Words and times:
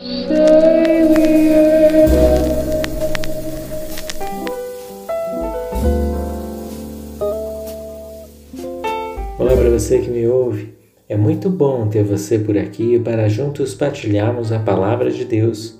Olá 0.00 0.06
para 9.56 9.70
você 9.70 9.98
que 9.98 10.08
me 10.08 10.24
ouve. 10.28 10.72
É 11.08 11.16
muito 11.16 11.50
bom 11.50 11.88
ter 11.88 12.04
você 12.04 12.38
por 12.38 12.56
aqui 12.56 12.96
para 13.00 13.28
juntos 13.28 13.74
partilharmos 13.74 14.52
a 14.52 14.60
palavra 14.60 15.10
de 15.10 15.24
Deus. 15.24 15.76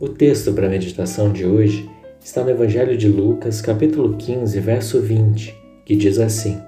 O 0.00 0.08
texto 0.08 0.54
para 0.54 0.66
a 0.66 0.70
meditação 0.70 1.30
de 1.30 1.44
hoje 1.44 1.90
está 2.24 2.42
no 2.42 2.48
Evangelho 2.48 2.96
de 2.96 3.08
Lucas, 3.08 3.60
capítulo 3.60 4.16
15, 4.16 4.58
verso 4.60 4.98
20, 4.98 5.54
que 5.84 5.94
diz 5.94 6.18
assim: 6.18 6.58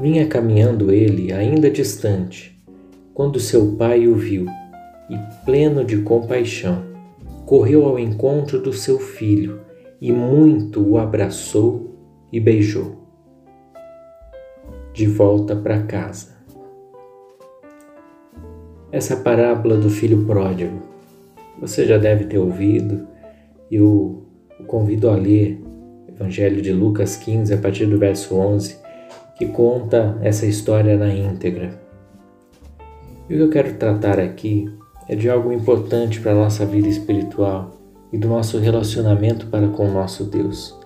Vinha 0.00 0.26
caminhando 0.26 0.90
ele 0.90 1.34
ainda 1.34 1.70
distante, 1.70 2.58
quando 3.12 3.38
seu 3.38 3.72
pai 3.72 4.08
o 4.08 4.14
viu, 4.14 4.46
e 5.10 5.44
pleno 5.44 5.84
de 5.84 6.02
compaixão, 6.02 6.84
correu 7.44 7.84
ao 7.84 7.98
encontro 7.98 8.62
do 8.62 8.72
seu 8.72 8.98
filho 8.98 9.60
e 10.00 10.12
muito 10.12 10.82
o 10.88 10.96
abraçou 10.96 11.94
e 12.32 12.38
beijou. 12.38 12.96
De 14.94 15.06
volta 15.06 15.54
para 15.56 15.82
casa. 15.82 16.38
Essa 18.92 19.16
parábola 19.16 19.76
do 19.76 19.90
filho 19.90 20.24
pródigo 20.24 20.90
você 21.60 21.84
já 21.84 21.98
deve 21.98 22.24
ter 22.24 22.38
ouvido, 22.38 23.06
eu 23.70 24.22
o 24.58 24.64
convido 24.64 25.10
a 25.10 25.14
ler 25.14 25.60
o 26.06 26.10
Evangelho 26.10 26.62
de 26.62 26.72
Lucas 26.72 27.16
15, 27.16 27.52
a 27.52 27.58
partir 27.58 27.86
do 27.86 27.98
verso 27.98 28.34
11, 28.34 28.78
que 29.36 29.46
conta 29.46 30.18
essa 30.22 30.46
história 30.46 30.96
na 30.96 31.12
íntegra. 31.12 31.78
E 33.28 33.34
o 33.34 33.36
que 33.36 33.42
eu 33.42 33.50
quero 33.50 33.74
tratar 33.74 34.18
aqui 34.18 34.72
é 35.10 35.16
de 35.16 35.28
algo 35.28 35.52
importante 35.52 36.20
para 36.20 36.30
a 36.30 36.36
nossa 36.36 36.64
vida 36.64 36.86
espiritual 36.86 37.72
e 38.12 38.16
do 38.16 38.28
nosso 38.28 38.58
relacionamento 38.58 39.48
para 39.48 39.66
com 39.66 39.88
o 39.88 39.92
nosso 39.92 40.22
Deus. 40.22 40.78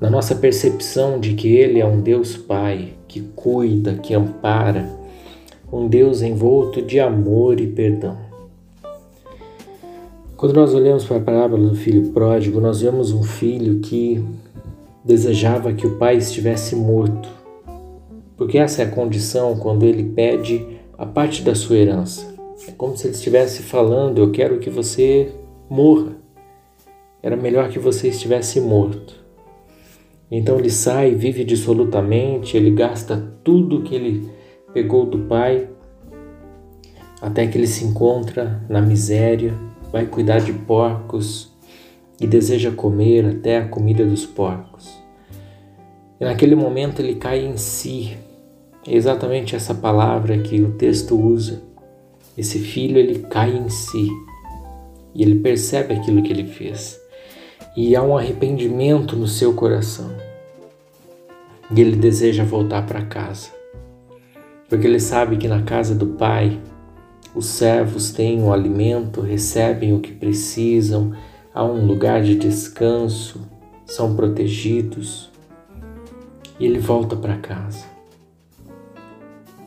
Na 0.00 0.10
nossa 0.10 0.34
percepção 0.34 1.20
de 1.20 1.34
que 1.34 1.54
Ele 1.54 1.78
é 1.78 1.86
um 1.86 2.00
Deus 2.00 2.36
Pai 2.36 2.94
que 3.06 3.20
cuida, 3.36 3.94
que 3.94 4.12
ampara, 4.14 4.90
um 5.72 5.86
Deus 5.86 6.22
envolto 6.22 6.82
de 6.82 6.98
amor 6.98 7.60
e 7.60 7.68
perdão. 7.68 8.18
Quando 10.36 10.54
nós 10.54 10.74
olhamos 10.74 11.04
para 11.04 11.18
a 11.18 11.20
parábola 11.20 11.68
do 11.68 11.76
filho 11.76 12.08
pródigo, 12.08 12.60
nós 12.60 12.80
vemos 12.80 13.12
um 13.12 13.22
filho 13.22 13.78
que 13.78 14.24
desejava 15.04 15.72
que 15.72 15.86
o 15.86 15.96
pai 15.98 16.16
estivesse 16.16 16.74
morto, 16.74 17.28
porque 18.36 18.58
essa 18.58 18.82
é 18.82 18.86
a 18.86 18.90
condição 18.90 19.56
quando 19.56 19.84
ele 19.84 20.02
pede 20.02 20.66
a 20.98 21.06
parte 21.06 21.42
da 21.42 21.54
sua 21.54 21.76
herança. 21.76 22.37
É 22.66 22.72
como 22.72 22.96
se 22.96 23.06
ele 23.06 23.14
estivesse 23.14 23.62
falando: 23.62 24.18
Eu 24.18 24.32
quero 24.32 24.58
que 24.58 24.70
você 24.70 25.32
morra. 25.68 26.16
Era 27.22 27.36
melhor 27.36 27.68
que 27.68 27.78
você 27.78 28.08
estivesse 28.08 28.60
morto. 28.60 29.14
Então 30.30 30.58
ele 30.58 30.70
sai, 30.70 31.14
vive 31.14 31.44
dissolutamente, 31.44 32.56
ele 32.56 32.70
gasta 32.70 33.16
tudo 33.42 33.82
que 33.82 33.94
ele 33.94 34.30
pegou 34.74 35.06
do 35.06 35.20
pai, 35.20 35.70
até 37.20 37.46
que 37.46 37.56
ele 37.56 37.66
se 37.66 37.84
encontra 37.84 38.62
na 38.68 38.80
miséria 38.82 39.54
vai 39.90 40.06
cuidar 40.06 40.40
de 40.40 40.52
porcos 40.52 41.50
e 42.20 42.26
deseja 42.26 42.70
comer 42.70 43.24
até 43.24 43.58
a 43.58 43.68
comida 43.68 44.04
dos 44.04 44.26
porcos. 44.26 44.98
E 46.20 46.24
naquele 46.24 46.54
momento 46.54 47.00
ele 47.00 47.14
cai 47.14 47.44
em 47.44 47.56
si. 47.56 48.16
É 48.86 48.94
exatamente 48.94 49.54
essa 49.54 49.74
palavra 49.74 50.38
que 50.38 50.60
o 50.60 50.72
texto 50.72 51.18
usa. 51.18 51.62
Esse 52.38 52.60
filho 52.60 52.98
ele 52.98 53.18
cai 53.24 53.50
em 53.50 53.68
si 53.68 54.08
e 55.12 55.22
ele 55.24 55.40
percebe 55.40 55.92
aquilo 55.92 56.22
que 56.22 56.32
ele 56.32 56.46
fez. 56.46 56.96
E 57.76 57.96
há 57.96 58.02
um 58.02 58.16
arrependimento 58.16 59.16
no 59.16 59.26
seu 59.26 59.54
coração. 59.54 60.08
E 61.74 61.80
ele 61.80 61.96
deseja 61.96 62.44
voltar 62.44 62.86
para 62.86 63.04
casa. 63.04 63.48
Porque 64.68 64.86
ele 64.86 65.00
sabe 65.00 65.36
que 65.36 65.48
na 65.48 65.62
casa 65.62 65.96
do 65.96 66.06
pai 66.06 66.60
os 67.34 67.46
servos 67.46 68.12
têm 68.12 68.40
o 68.40 68.52
alimento, 68.52 69.20
recebem 69.20 69.92
o 69.92 69.98
que 69.98 70.12
precisam, 70.12 71.12
há 71.52 71.64
um 71.64 71.84
lugar 71.86 72.22
de 72.22 72.36
descanso, 72.36 73.40
são 73.84 74.14
protegidos. 74.14 75.28
E 76.60 76.66
ele 76.66 76.78
volta 76.78 77.16
para 77.16 77.36
casa. 77.38 77.84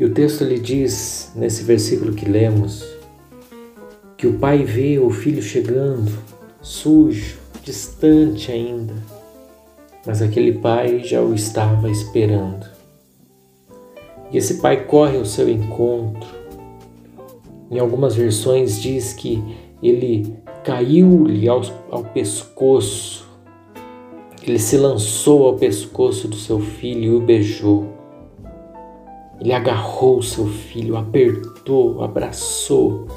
E 0.02 0.04
o 0.04 0.12
texto 0.12 0.44
lhe 0.44 0.58
diz, 0.58 1.32
nesse 1.36 1.62
versículo 1.62 2.14
que 2.14 2.28
lemos, 2.28 2.84
que 4.18 4.26
o 4.26 4.34
pai 4.34 4.64
vê 4.64 4.98
o 4.98 5.12
filho 5.12 5.44
chegando, 5.44 6.12
sujo, 6.60 7.38
distante 7.64 8.52
ainda, 8.52 8.96
mas 10.04 10.20
aquele 10.24 10.54
pai 10.54 11.04
já 11.04 11.22
o 11.22 11.36
estava 11.36 11.88
esperando. 11.88 12.66
E 14.32 14.40
esse 14.40 14.56
pai 14.56 14.86
corre 14.86 15.20
ao 15.20 15.26
seu 15.26 15.48
encontro, 15.48 16.28
em 17.70 17.78
algumas 17.78 18.16
versões 18.16 18.82
diz 18.82 19.14
que 19.14 19.40
ele 19.84 20.36
caiu-lhe 20.64 21.48
ao, 21.48 21.62
ao 21.92 22.06
pescoço, 22.06 23.30
ele 24.42 24.58
se 24.58 24.78
lançou 24.78 25.46
ao 25.46 25.58
pescoço 25.58 26.28
do 26.28 26.38
seu 26.38 26.60
filho 26.60 27.04
e 27.04 27.16
o 27.18 27.22
beijou. 27.22 28.01
Ele 29.42 29.54
agarrou 29.54 30.22
seu 30.22 30.46
filho, 30.46 30.96
apertou, 30.96 32.04
abraçou. 32.04 33.08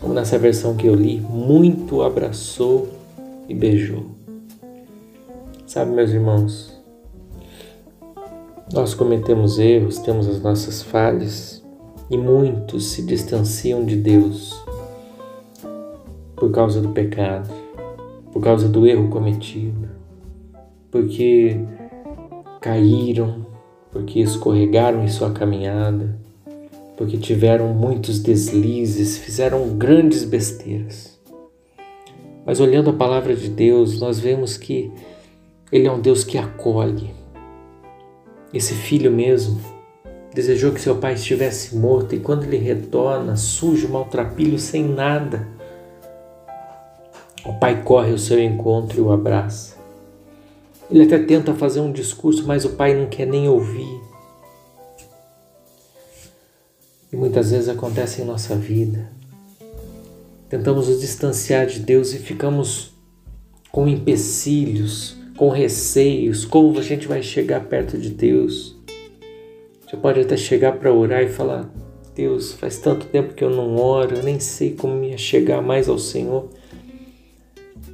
Como 0.00 0.12
nessa 0.12 0.36
versão 0.36 0.76
que 0.76 0.86
eu 0.86 0.96
li, 0.96 1.20
muito 1.20 2.02
abraçou 2.02 2.88
e 3.48 3.54
beijou. 3.54 4.04
Sabe, 5.64 5.92
meus 5.92 6.10
irmãos, 6.10 6.76
nós 8.72 8.94
cometemos 8.94 9.60
erros, 9.60 9.98
temos 9.98 10.26
as 10.28 10.42
nossas 10.42 10.82
falhas, 10.82 11.64
e 12.10 12.16
muitos 12.16 12.86
se 12.86 13.02
distanciam 13.02 13.84
de 13.84 13.94
Deus 13.94 14.60
por 16.34 16.50
causa 16.50 16.80
do 16.80 16.88
pecado, 16.88 17.48
por 18.32 18.42
causa 18.42 18.68
do 18.68 18.86
erro 18.86 19.08
cometido, 19.08 19.88
porque 20.90 21.60
caíram, 22.60 23.46
porque 23.90 24.20
escorregaram 24.20 25.04
em 25.04 25.08
sua 25.08 25.30
caminhada, 25.32 26.18
porque 26.96 27.16
tiveram 27.16 27.68
muitos 27.74 28.18
deslizes, 28.20 29.18
fizeram 29.18 29.76
grandes 29.76 30.24
besteiras. 30.24 31.18
Mas 32.44 32.60
olhando 32.60 32.90
a 32.90 32.94
palavra 32.94 33.34
de 33.34 33.48
Deus, 33.48 34.00
nós 34.00 34.18
vemos 34.18 34.56
que 34.56 34.90
Ele 35.70 35.86
é 35.86 35.92
um 35.92 36.00
Deus 36.00 36.24
que 36.24 36.38
acolhe. 36.38 37.10
Esse 38.52 38.74
filho 38.74 39.12
mesmo 39.12 39.60
Desejou 40.32 40.72
que 40.72 40.80
seu 40.80 40.96
pai 40.96 41.14
estivesse 41.14 41.74
morto 41.74 42.14
e 42.14 42.20
quando 42.20 42.44
ele 42.44 42.58
retorna, 42.58 43.34
sujo, 43.36 43.88
maltrapilho, 43.88 44.58
sem 44.58 44.84
nada, 44.84 45.48
o 47.44 47.54
pai 47.54 47.82
corre 47.82 48.12
ao 48.12 48.18
seu 48.18 48.38
encontro 48.40 48.98
e 48.98 49.00
o 49.00 49.10
abraça. 49.10 49.77
Ele 50.90 51.04
até 51.04 51.18
tenta 51.18 51.54
fazer 51.54 51.80
um 51.80 51.92
discurso, 51.92 52.46
mas 52.46 52.64
o 52.64 52.70
pai 52.70 52.94
não 52.94 53.06
quer 53.06 53.26
nem 53.26 53.48
ouvir. 53.48 54.00
E 57.12 57.16
muitas 57.16 57.50
vezes 57.50 57.68
acontece 57.68 58.22
em 58.22 58.24
nossa 58.24 58.56
vida. 58.56 59.10
Tentamos 60.48 60.88
nos 60.88 61.00
distanciar 61.00 61.66
de 61.66 61.80
Deus 61.80 62.14
e 62.14 62.18
ficamos 62.18 62.92
com 63.70 63.86
empecilhos, 63.86 65.16
com 65.36 65.50
receios, 65.50 66.44
como 66.44 66.78
a 66.78 66.82
gente 66.82 67.06
vai 67.06 67.22
chegar 67.22 67.64
perto 67.64 67.98
de 67.98 68.10
Deus. 68.10 68.76
Você 69.86 69.96
pode 69.96 70.20
até 70.20 70.36
chegar 70.36 70.72
para 70.78 70.92
orar 70.92 71.22
e 71.22 71.28
falar: 71.28 71.70
Deus, 72.14 72.52
faz 72.52 72.78
tanto 72.78 73.06
tempo 73.06 73.34
que 73.34 73.44
eu 73.44 73.50
não 73.50 73.76
oro, 73.76 74.16
eu 74.16 74.22
nem 74.22 74.40
sei 74.40 74.74
como 74.74 74.94
me 74.94 75.16
chegar 75.16 75.62
mais 75.62 75.88
ao 75.88 75.98
Senhor. 75.98 76.48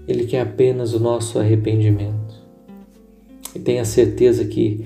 Ele 0.07 0.27
quer 0.27 0.41
apenas 0.41 0.93
o 0.93 1.01
nosso 1.01 1.39
arrependimento. 1.39 2.24
E 3.55 3.59
tenha 3.59 3.85
certeza 3.85 4.45
que 4.45 4.85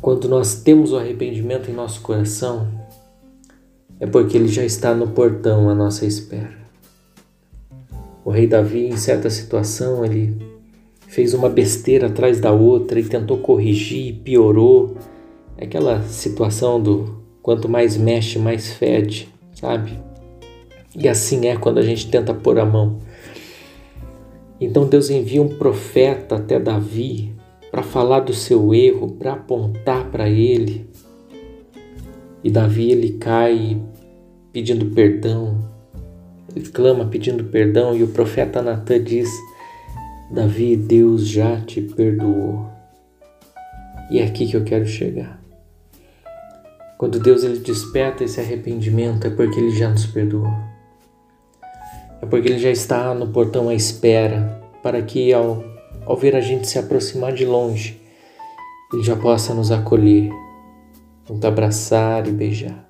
quando 0.00 0.28
nós 0.28 0.54
temos 0.62 0.92
o 0.92 0.96
arrependimento 0.96 1.70
em 1.70 1.74
nosso 1.74 2.00
coração, 2.00 2.68
é 3.98 4.06
porque 4.06 4.36
ele 4.36 4.48
já 4.48 4.64
está 4.64 4.94
no 4.94 5.08
portão 5.08 5.68
à 5.68 5.74
nossa 5.74 6.06
espera. 6.06 6.58
O 8.24 8.30
rei 8.30 8.46
Davi, 8.46 8.86
em 8.86 8.96
certa 8.96 9.28
situação, 9.28 10.04
ele 10.04 10.36
fez 11.06 11.34
uma 11.34 11.48
besteira 11.48 12.06
atrás 12.06 12.40
da 12.40 12.52
outra 12.52 12.98
e 12.98 13.04
tentou 13.04 13.38
corrigir 13.38 14.08
e 14.08 14.12
piorou 14.12 14.96
é 15.60 15.64
aquela 15.64 16.02
situação 16.04 16.80
do 16.80 17.20
quanto 17.42 17.68
mais 17.68 17.94
mexe, 17.94 18.38
mais 18.38 18.72
fede, 18.72 19.28
sabe? 19.52 19.92
E 20.96 21.06
assim 21.06 21.48
é 21.48 21.56
quando 21.56 21.76
a 21.76 21.82
gente 21.82 22.10
tenta 22.10 22.32
pôr 22.32 22.58
a 22.58 22.64
mão. 22.64 22.98
Então 24.58 24.86
Deus 24.86 25.10
envia 25.10 25.42
um 25.42 25.48
profeta 25.48 26.36
até 26.36 26.58
Davi 26.58 27.34
para 27.70 27.82
falar 27.82 28.20
do 28.20 28.34
seu 28.34 28.74
erro, 28.74 29.12
para 29.12 29.34
apontar 29.34 30.10
para 30.10 30.28
ele. 30.28 30.88
E 32.42 32.50
Davi 32.50 32.90
ele 32.90 33.12
cai 33.12 33.80
pedindo 34.52 34.86
perdão, 34.86 35.58
Ele 36.54 36.68
clama 36.68 37.06
pedindo 37.06 37.44
perdão 37.44 37.94
e 37.94 38.02
o 38.02 38.08
profeta 38.08 38.60
Natan 38.60 39.02
diz: 39.02 39.28
Davi, 40.30 40.76
Deus 40.76 41.26
já 41.26 41.60
te 41.60 41.80
perdoou. 41.80 42.68
E 44.10 44.18
é 44.18 44.24
aqui 44.24 44.46
que 44.46 44.56
eu 44.56 44.64
quero 44.64 44.86
chegar. 44.86 45.40
Quando 46.98 47.20
Deus 47.20 47.44
ele 47.44 47.60
desperta 47.60 48.24
esse 48.24 48.40
arrependimento, 48.40 49.26
é 49.26 49.30
porque 49.30 49.58
ele 49.58 49.70
já 49.70 49.88
nos 49.88 50.04
perdoou. 50.06 50.52
É 52.20 52.26
porque 52.26 52.48
ele 52.48 52.58
já 52.58 52.70
está 52.70 53.14
no 53.14 53.28
portão 53.28 53.68
à 53.68 53.74
espera, 53.74 54.60
para 54.82 55.00
que 55.00 55.32
ao, 55.32 55.64
ao 56.10 56.16
ver 56.16 56.34
a 56.34 56.40
gente 56.40 56.66
se 56.66 56.76
aproximar 56.76 57.32
de 57.32 57.46
longe, 57.46 58.00
ele 58.92 59.00
já 59.04 59.14
possa 59.14 59.54
nos 59.54 59.70
acolher, 59.70 60.28
nos 61.28 61.44
abraçar 61.44 62.26
e 62.26 62.32
beijar. 62.32 62.84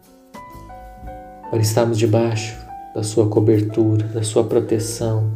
Para 1.51 1.61
estarmos 1.61 1.99
debaixo 1.99 2.57
da 2.95 3.03
sua 3.03 3.29
cobertura, 3.29 4.07
da 4.07 4.23
sua 4.23 4.45
proteção, 4.45 5.33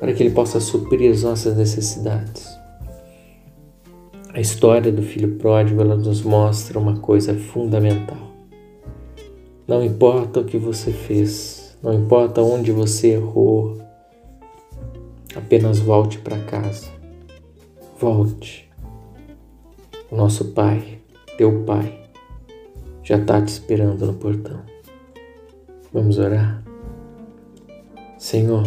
para 0.00 0.12
que 0.12 0.24
ele 0.24 0.34
possa 0.34 0.58
suprir 0.58 1.12
as 1.12 1.22
nossas 1.22 1.56
necessidades. 1.56 2.48
A 4.34 4.40
história 4.40 4.90
do 4.90 5.02
filho 5.02 5.36
pródigo 5.36 5.80
ela 5.80 5.94
nos 5.94 6.22
mostra 6.22 6.80
uma 6.80 6.96
coisa 6.96 7.32
fundamental. 7.32 8.32
Não 9.68 9.84
importa 9.84 10.40
o 10.40 10.44
que 10.44 10.58
você 10.58 10.90
fez, 10.90 11.76
não 11.80 11.94
importa 11.94 12.42
onde 12.42 12.72
você 12.72 13.12
errou, 13.12 13.77
apenas 15.48 15.78
volte 15.78 16.18
para 16.18 16.36
casa. 16.40 16.88
Volte. 17.98 18.68
O 20.10 20.14
nosso 20.14 20.52
Pai, 20.52 20.98
teu 21.38 21.62
Pai, 21.62 22.00
já 23.02 23.16
está 23.16 23.40
te 23.40 23.48
esperando 23.48 24.04
no 24.04 24.12
portão. 24.12 24.60
Vamos 25.90 26.18
orar? 26.18 26.62
Senhor, 28.18 28.62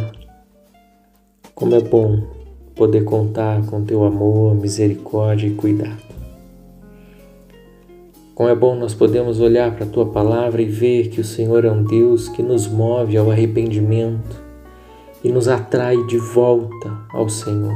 como 1.54 1.76
é 1.76 1.82
bom 1.82 2.24
poder 2.74 3.04
contar 3.04 3.64
com 3.68 3.86
teu 3.86 4.04
amor, 4.04 4.56
misericórdia 4.56 5.46
e 5.46 5.54
cuidado. 5.54 6.02
Como 8.34 8.50
é 8.50 8.56
bom 8.56 8.76
nós 8.76 8.96
podemos 8.96 9.40
olhar 9.40 9.76
para 9.76 9.86
a 9.86 9.90
tua 9.90 10.08
palavra 10.08 10.64
e 10.64 10.66
ver 10.66 11.10
que 11.10 11.22
o 11.22 11.26
Senhor 11.26 11.64
é 11.64 11.72
um 11.72 11.84
Deus 11.84 12.28
que 12.28 12.42
nos 12.42 12.68
move 12.68 13.16
ao 13.18 13.30
arrependimento 13.30 14.41
e 15.24 15.32
nos 15.32 15.48
atrai 15.48 15.98
de 16.06 16.18
volta 16.18 16.98
ao 17.12 17.30
Senhor. 17.30 17.76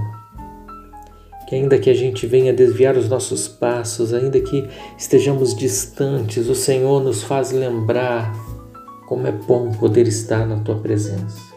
Que 1.47 1.56
ainda 1.56 1.77
que 1.77 1.89
a 1.89 1.94
gente 1.94 2.25
venha 2.25 2.51
desviar 2.53 2.97
os 2.97 3.07
nossos 3.07 3.47
passos, 3.47 4.13
ainda 4.13 4.39
que 4.39 4.68
estejamos 4.97 5.56
distantes, 5.56 6.47
o 6.50 6.56
Senhor 6.56 7.03
nos 7.03 7.21
faz 7.21 7.51
lembrar 7.51 8.33
como 9.07 9.27
é 9.27 9.31
bom 9.31 9.71
poder 9.71 10.07
estar 10.07 10.47
na 10.47 10.59
tua 10.59 10.77
presença 10.77 11.56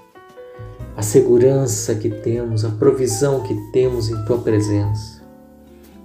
a 0.99 1.03
segurança 1.03 1.95
que 1.95 2.11
temos, 2.11 2.65
a 2.65 2.71
provisão 2.71 3.45
que 3.45 3.55
temos 3.71 4.09
em 4.09 4.25
tua 4.25 4.39
presença, 4.39 5.23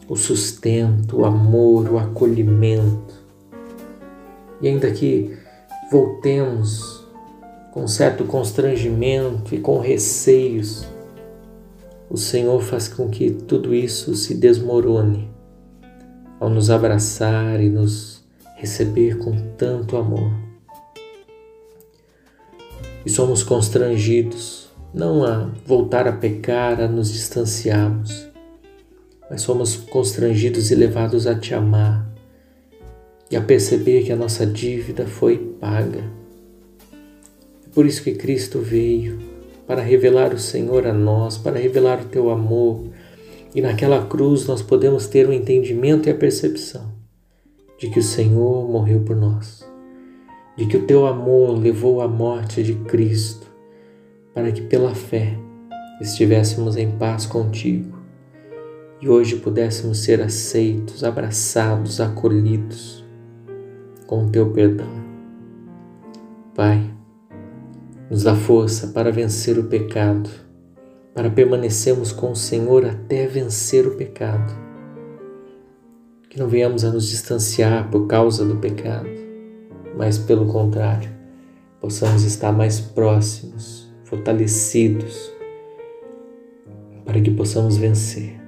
o 0.08 0.16
sustento, 0.16 1.22
o 1.22 1.26
amor, 1.26 1.90
o 1.90 1.98
acolhimento. 1.98 3.16
E 4.62 4.68
ainda 4.68 4.92
que 4.92 5.36
voltemos 5.92 7.03
com 7.74 7.88
certo 7.88 8.24
constrangimento 8.26 9.56
e 9.56 9.60
com 9.60 9.80
receios, 9.80 10.86
o 12.08 12.16
Senhor 12.16 12.62
faz 12.62 12.88
com 12.88 13.10
que 13.10 13.32
tudo 13.32 13.74
isso 13.74 14.14
se 14.14 14.36
desmorone 14.36 15.28
ao 16.40 16.52
nos 16.52 16.70
abraçar 16.70 17.60
e 17.60 17.70
nos 17.70 18.24
receber 18.58 19.18
com 19.18 19.32
tanto 19.58 19.98
amor. 19.98 20.32
E 23.04 23.10
somos 23.10 23.42
constrangidos 23.42 24.70
não 24.94 25.24
a 25.24 25.50
voltar 25.66 26.08
a 26.08 26.12
pecar, 26.12 26.80
a 26.80 26.88
nos 26.88 27.12
distanciarmos, 27.12 28.30
mas 29.28 29.42
somos 29.42 29.78
constrangidos 29.78 30.70
e 30.70 30.76
levados 30.76 31.26
a 31.26 31.34
te 31.34 31.56
amar 31.56 32.08
e 33.32 33.36
a 33.36 33.42
perceber 33.42 34.04
que 34.04 34.12
a 34.12 34.16
nossa 34.16 34.46
dívida 34.46 35.08
foi 35.08 35.40
paga. 35.60 36.23
Por 37.74 37.86
isso 37.86 38.04
que 38.04 38.14
Cristo 38.14 38.60
veio 38.60 39.20
para 39.66 39.82
revelar 39.82 40.34
o 40.34 40.40
Senhor 40.40 40.86
a 40.86 40.94
nós, 40.94 41.38
para 41.38 41.60
revelar 41.60 42.02
o 42.02 42.06
teu 42.06 42.30
amor, 42.30 42.84
e 43.56 43.62
naquela 43.62 44.06
cruz 44.06 44.46
nós 44.46 44.62
podemos 44.62 45.08
ter 45.08 45.28
o 45.28 45.34
entendimento 45.34 46.08
e 46.08 46.12
a 46.12 46.16
percepção 46.16 46.92
de 47.78 47.90
que 47.90 48.00
o 48.00 48.04
Senhor 48.04 48.70
morreu 48.70 49.02
por 49.02 49.16
nós, 49.16 49.68
de 50.58 50.66
que 50.68 50.78
o 50.78 50.86
teu 50.86 51.06
amor 51.06 51.58
levou 51.58 52.02
à 52.02 52.08
morte 52.08 52.64
de 52.64 52.74
Cristo 52.76 53.52
para 54.34 54.52
que 54.52 54.62
pela 54.62 54.96
fé 54.96 55.38
estivéssemos 56.02 56.76
em 56.76 56.92
paz 56.92 57.26
contigo 57.26 57.98
e 59.02 59.08
hoje 59.08 59.36
pudéssemos 59.36 60.00
ser 60.00 60.22
aceitos, 60.22 61.04
abraçados, 61.04 62.00
acolhidos 62.00 63.04
com 64.08 64.26
o 64.26 64.30
teu 64.30 64.50
perdão. 64.52 64.88
Pai, 66.56 66.93
nos 68.14 68.22
dá 68.22 68.36
força 68.36 68.90
para 68.90 69.12
vencer 69.12 69.58
o 69.58 69.64
pecado, 69.64 70.30
para 71.16 71.32
permanecermos 71.32 72.12
com 72.12 72.30
o 72.30 72.36
Senhor 72.36 72.86
até 72.86 73.26
vencer 73.26 73.88
o 73.88 73.96
pecado. 73.96 74.54
Que 76.30 76.38
não 76.38 76.48
venhamos 76.48 76.86
a 76.86 76.92
nos 76.92 77.08
distanciar 77.08 77.90
por 77.90 78.06
causa 78.06 78.46
do 78.46 78.58
pecado, 78.58 79.10
mas 79.98 80.20
pelo 80.20 80.46
contrário, 80.46 81.10
possamos 81.82 82.24
estar 82.24 82.52
mais 82.52 82.80
próximos 82.80 83.92
fortalecidos, 84.04 85.34
para 87.06 87.20
que 87.20 87.32
possamos 87.32 87.78
vencer. 87.78 88.40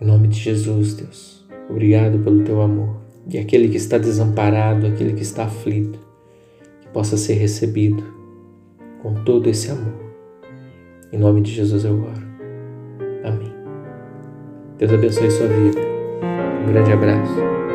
Em 0.00 0.06
nome 0.06 0.28
de 0.28 0.40
Jesus, 0.40 0.94
Deus, 0.94 1.46
obrigado 1.68 2.18
pelo 2.20 2.42
teu 2.42 2.62
amor. 2.62 3.02
E 3.28 3.36
aquele 3.36 3.68
que 3.68 3.76
está 3.76 3.98
desamparado, 3.98 4.86
aquele 4.86 5.12
que 5.12 5.22
está 5.22 5.44
aflito, 5.44 6.07
possa 6.92 7.16
ser 7.16 7.34
recebido 7.34 8.02
com 9.02 9.14
todo 9.24 9.48
esse 9.48 9.70
amor. 9.70 10.08
Em 11.12 11.18
nome 11.18 11.40
de 11.40 11.52
Jesus 11.52 11.84
eu 11.84 11.94
oro. 12.00 12.28
Amém. 13.24 13.52
Deus 14.78 14.92
abençoe 14.92 15.30
sua 15.30 15.48
vida. 15.48 15.80
Um 16.62 16.72
grande 16.72 16.92
abraço. 16.92 17.67